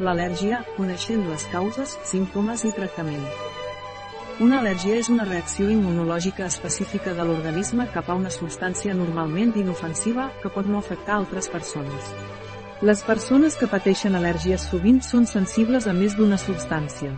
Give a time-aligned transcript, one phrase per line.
[0.00, 3.22] l'al·lèrgia, coneixent les causes, símptomes i tractament.
[4.44, 10.28] Una al·lèrgia és una reacció immunològica específica de l'organisme cap a una substància normalment inofensiva
[10.42, 12.10] que pot no afectar altres persones.
[12.84, 17.14] Les persones que pateixen al·lèrgies sovint són sensibles a més d'una substància.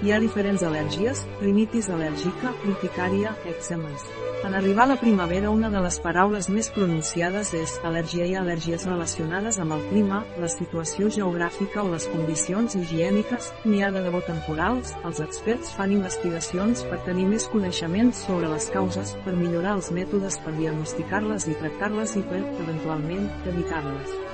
[0.00, 4.06] Hi ha diferents al·lèrgies, rinitis al·lèrgica, urticària, èczemes.
[4.48, 9.58] En arribar la primavera una de les paraules més pronunciades és al·lèrgia i al·lèrgies relacionades
[9.60, 14.94] amb el clima, la situació geogràfica o les condicions higièniques, n'hi ha de debò temporals,
[15.04, 20.40] els experts fan investigacions per tenir més coneixements sobre les causes, per millorar els mètodes
[20.40, 24.29] per diagnosticar-les i tractar-les i per, eventualment, evitar-les.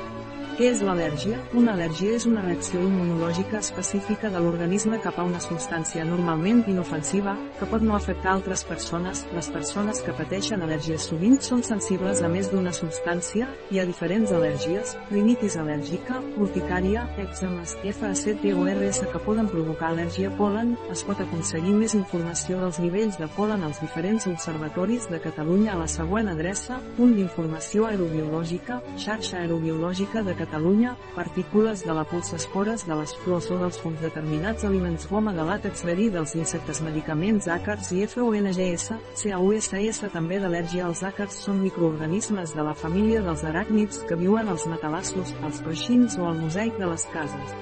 [0.57, 1.37] Què és l'al·lèrgia?
[1.53, 7.35] Una al·lèrgia és una reacció immunològica específica de l'organisme cap a una substància normalment inofensiva,
[7.59, 9.27] que pot no afectar altres persones.
[9.37, 14.33] Les persones que pateixen al·lèrgies sovint són sensibles a més d'una substància, hi ha diferents
[14.33, 21.99] al·lèrgies, rinitis al·lèrgica, urticària, èczemes, FACTORS que poden provocar al·lèrgia polen, es pot aconseguir més
[22.01, 27.13] informació dels nivells de polen als diferents observatoris de Catalunya a la següent adreça, punt
[27.13, 33.49] d'informació aerobiològica, xarxa aerobiològica de Catalunya Catalunya, partícules de la pulsa espores de les flors
[33.51, 38.93] o dels fons determinats aliments goma de làtex verí dels insectes medicaments àcars i FONGS,
[39.25, 44.69] CAUSS també d'al·lèrgia als àcars són microorganismes de la família dels aràcnids que viuen als
[44.71, 47.57] matalassos, als coixins o al mosaic de les cases.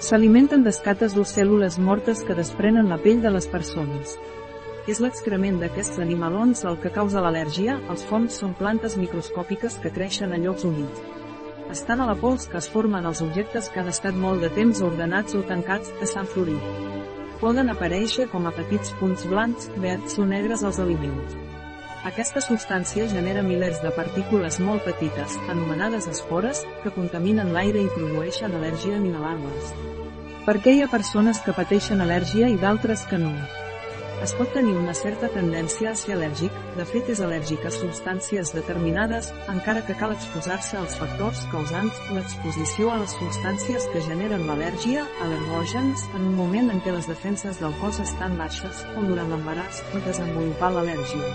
[0.00, 4.16] S'alimenten d'escates o cèl·lules mortes que desprenen la pell de les persones.
[4.88, 10.32] És l'excrement d'aquests animalons el que causa l'al·lèrgia, els fongs són plantes microscòpiques que creixen
[10.32, 11.04] a llocs humits
[11.72, 14.82] estan a la pols que es formen els objectes que han estat molt de temps
[14.84, 16.68] ordenats o tancats, que s'han florit.
[17.40, 21.34] Poden aparèixer com a petits punts blancs, verds o negres als aliments.
[22.04, 28.52] Aquesta substància genera milers de partícules molt petites, anomenades espores, que contaminen l'aire i produeixen
[28.52, 29.74] al·lèrgia en inhalar-les.
[30.44, 33.32] Per què hi ha persones que pateixen al·lèrgia i d'altres que no?
[34.22, 38.52] Es pot tenir una certa tendència a ser al·lèrgic, de fet és al·lèrgic a substàncies
[38.54, 45.02] determinades, encara que cal exposar-se als factors causants, l'exposició a les substàncies que generen l'al·lèrgia,
[45.24, 49.82] al·lergògens, en un moment en què les defenses del cos estan baixes, o durant l'embaràs,
[49.92, 51.34] o desenvolupar l'al·lèrgia.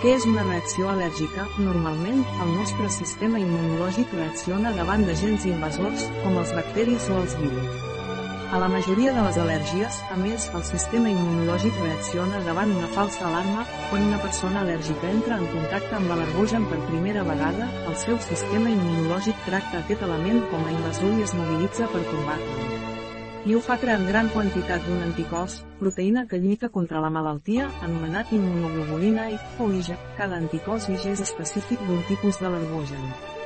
[0.00, 1.44] Què és una reacció al·lèrgica?
[1.60, 7.89] Normalment, el nostre sistema immunològic reacciona davant d'agents invasors, com els bacteris o els virus.
[8.50, 13.28] A la majoria de les al·lèrgies, a més, el sistema immunològic reacciona davant una falsa
[13.28, 13.62] alarma,
[13.92, 18.74] quan una persona al·lèrgica entra en contacte amb l'al·lergogen per primera vegada, el seu sistema
[18.74, 22.76] immunològic tracta aquest element com a invasor i es mobilitza per combatre'l.
[23.46, 28.34] I ho fa creant gran quantitat d'un anticòs, proteïna que lluita contra la malaltia, anomenat
[28.34, 29.94] immunoglobulina I, o IgE.
[30.18, 33.38] Cada anticòs IgE és específic d'un tipus de l'al·lergogen.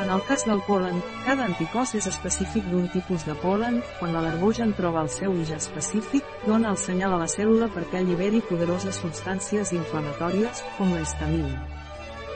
[0.00, 4.72] En el cas del polen, cada anticòs és específic d'un tipus de polen, quan l'al·lergogen
[4.78, 9.76] troba el seu ija específic, dona el senyal a la cèl·lula perquè alliberi poderoses substàncies
[9.76, 11.71] inflamatòries, com l'estamina.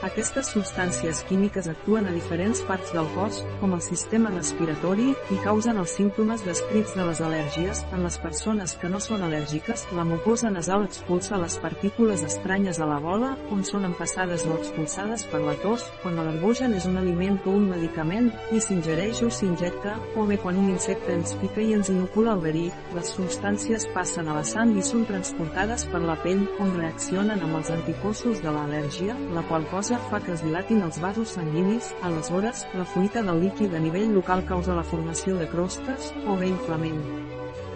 [0.05, 5.79] Aquestes substàncies químiques actuen a diferents parts del cos, com el sistema respiratori, i causen
[5.81, 7.81] els símptomes descrits de les al·lèrgies.
[7.95, 12.85] En les persones que no són al·lèrgiques, la mucosa nasal expulsa les partícules estranyes a
[12.85, 17.41] la bola, on són empassades o expulsades per la tos, quan l'albogen és un aliment
[17.47, 21.73] o un medicament, i s'ingereix o s'injecta, o bé quan un insecte ens pica i
[21.73, 26.19] ens inocula el verí, les substàncies passen a la sang i són transportades per la
[26.21, 30.41] pell, on reaccionen amb els anticossos de l'al·lèrgia, la qual cosa cosa fa que es
[30.43, 35.37] dilatin els vasos sanguinis, aleshores, la fuita del líquid a nivell local causa la formació
[35.39, 36.99] de crostes, o bé inflament.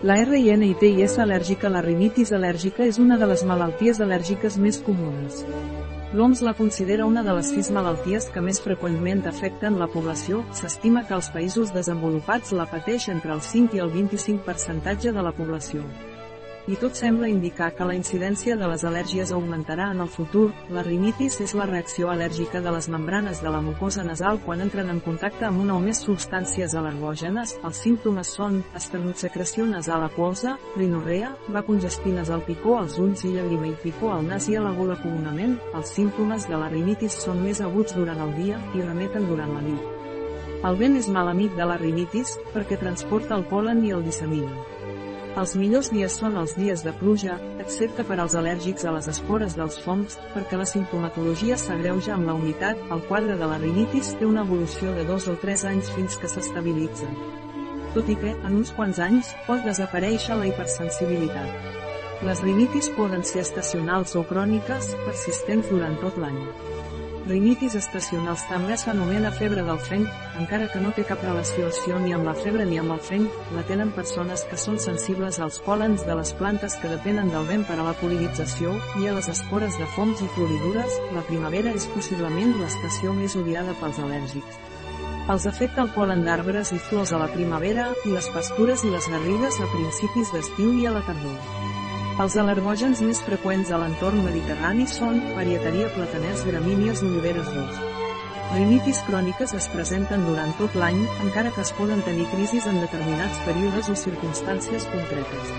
[0.04, 5.46] La RINITIS al·lèrgica La rinitis al·lèrgica és una de les malalties al·lèrgiques més comunes.
[6.12, 10.44] L'OMS la considera una de les sis malalties que més freqüentment afecten la població.
[10.52, 15.32] S'estima que als països desenvolupats la pateix entre el 5 i el 25% de la
[15.32, 15.88] població
[16.68, 20.52] i tot sembla indicar que la incidència de les al·lèrgies augmentarà en el futur.
[20.70, 24.92] La rinitis és la reacció al·lèrgica de les membranes de la mucosa nasal quan entren
[24.94, 27.56] en contacte amb una o més substàncies al·lergògenes.
[27.66, 33.72] Els símptomes són esternutsecreció nasal aquosa, rinorrea, va congestir nasal picor als ulls i llagrima
[33.72, 35.58] i picor al nas i a la gola comunament.
[35.74, 39.66] Els símptomes de la rinitis són més aguts durant el dia i remeten durant la
[39.66, 39.98] nit.
[40.62, 44.81] El vent és mal amic de la rinitis perquè transporta el polen i el dissemina.
[45.40, 49.54] Els millors dies són els dies de pluja, excepte per als al·lèrgics a les espores
[49.56, 54.28] dels fongs, perquè la simptomatologia s'agreuja amb la humitat, el quadre de la rinitis té
[54.28, 57.08] una evolució de 2 o 3 anys fins que s'estabilitza.
[57.96, 61.72] Tot i que, en uns quants anys, pot desaparèixer la hipersensibilitat.
[62.28, 66.44] Les rinitis poden ser estacionals o cròniques, persistents durant tot l'any.
[67.32, 70.10] Rinitis estacionals també s'anomena febre del fenc,
[70.42, 71.70] encara que no té cap relació
[72.04, 75.62] ni amb la febre ni amb el fenc, la tenen persones que són sensibles als
[75.64, 79.32] pòlens de les plantes que depenen del vent per a la polinització, i a les
[79.32, 84.60] espores de fongs i floridures, la primavera és possiblement l'estació més odiada pels al·lèrgics.
[85.32, 89.08] Els afecta el pol·len d'arbres i flors a la primavera, i les pastures i les
[89.16, 91.61] garrigues a principis d'estiu i a la tardor.
[92.22, 97.80] Els alergògens més freqüents a l'entorn mediterrani són varieteria plataners gramínies oliveres d'os.
[98.52, 103.42] Rinitis cròniques es presenten durant tot l'any, encara que es poden tenir crisis en determinats
[103.48, 105.56] períodes o circumstàncies concretes.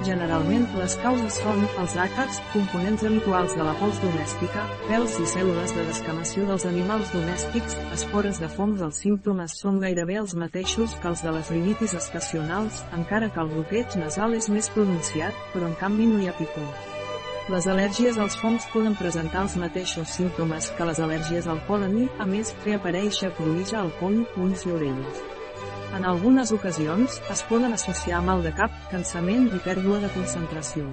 [0.00, 5.74] Generalment, les causes són els àcars, components habituals de la pols domèstica, pèls i cèl·lules
[5.76, 11.10] de descamació dels animals domèstics, espores de fongs els símptomes són gairebé els mateixos que
[11.10, 15.76] els de les rinitis estacionals, encara que el bloqueig nasal és més pronunciat, però en
[15.82, 16.70] canvi no hi ha picor.
[17.52, 22.08] Les al·lèrgies als fongs poden presentar els mateixos símptomes que les al·lèrgies al pol·len i,
[22.22, 25.22] a més, fer aparèixer pruïja al pont, ulls i orelles.
[25.96, 30.86] En algunes ocasions, es poden associar mal de cap, cansament i pèrdua de concentració.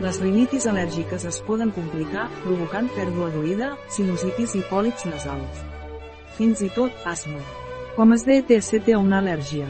[0.00, 5.64] Les rinitis al·lèrgiques es poden complicar, provocant pèrdua d'oïda, sinusitis i pòlips nasals.
[6.36, 7.40] Fins i tot, asma.
[7.96, 9.68] Com es detecta una al·lèrgia?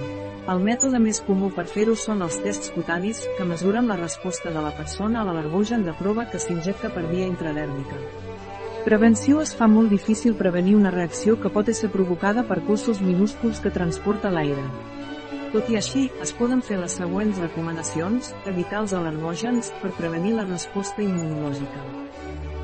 [0.51, 4.63] El mètode més comú per fer-ho són els tests cutanis, que mesuren la resposta de
[4.67, 8.30] la persona a l'al·lergogen de prova que s'injecta per via intradèrmica.
[8.85, 13.61] Prevenció es fa molt difícil prevenir una reacció que pot ser provocada per cossos minúsculs
[13.61, 14.63] que transporta l'aire.
[15.53, 20.47] Tot i així, es poden fer les següents recomanacions, evitar els al·lergògens, per prevenir la
[20.49, 21.83] resposta immunològica.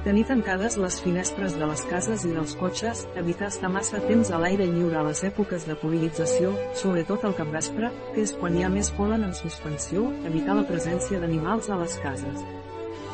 [0.06, 4.40] Tenir tancades les finestres de les cases i dels cotxes, evitar estar massa temps a
[4.40, 8.72] l'aire lliure a les èpoques de polinització, sobretot al capvespre, que és quan hi ha
[8.72, 12.46] més polen en suspensió, evitar la presència d'animals a les cases.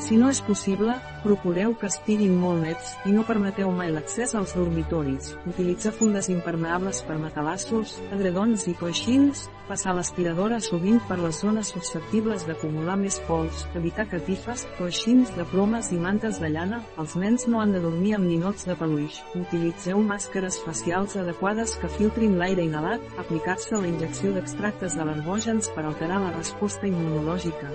[0.03, 4.57] Si no és possible, procureu que estiguin molt nets i no permeteu mai l'accés als
[4.59, 5.29] dormitoris.
[5.47, 12.49] Utilitza fundes impermeables per matalassos, adredons i coixins, passar l'aspiradora sovint per les zones susceptibles
[12.51, 17.63] d'acumular més pols, evitar catifes, coixins de plomes i mantes de llana, els nens no
[17.63, 19.23] han de dormir amb ninots de peluix.
[19.39, 25.87] Utilitzeu màscares facials adequades que filtrin l'aire inhalat, aplicar-se la injecció d'extractes de l'herbògens per
[25.87, 27.71] alterar la resposta immunològica.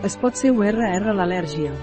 [0.00, 1.74] Es pot ser URR l'al·lèrgia.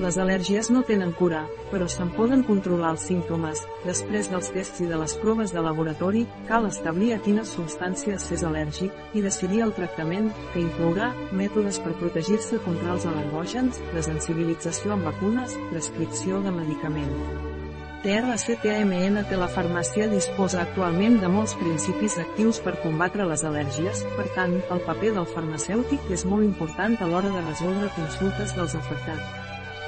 [0.00, 3.60] Les al·lèrgies no tenen cura, però se'n poden controlar els símptomes.
[3.84, 8.44] Després dels tests i de les proves de laboratori, cal establir a quines substàncies s'és
[8.48, 15.12] al·lèrgic i decidir el tractament, que inclourà mètodes per protegir-se contra els al·lergògens, desensibilització amb
[15.12, 17.55] vacunes, prescripció de medicament.
[18.06, 24.84] TRCTAMN Telefarmàcia disposa actualment de molts principis actius per combatre les al·lèrgies, per tant, el
[24.86, 29.45] paper del farmacèutic és molt important a l'hora de resoldre consultes dels afectats.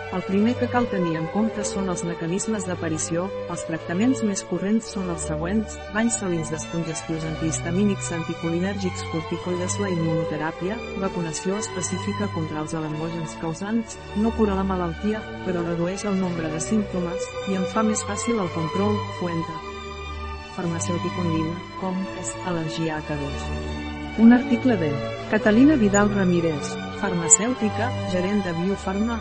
[0.08, 4.86] El primer que cal tenir en compte són els mecanismes d'aparició, els tractaments més corrents
[4.94, 12.72] són els següents, banys salins descongestius antihistamínics anticolinèrgics corticoides la immunoteràpia, vacunació específica contra els
[12.78, 17.84] alergògens causants, no cura la malaltia, però redueix el nombre de símptomes, i en fa
[17.84, 19.60] més fàcil el control, fuenta.
[20.56, 21.52] Farmacèutic Ondina,
[21.82, 24.24] com és al·lergia a K2.
[24.24, 24.90] Un article de
[25.28, 26.72] Catalina Vidal Ramírez,
[27.04, 29.20] farmacèutica, gerent de Biofarma,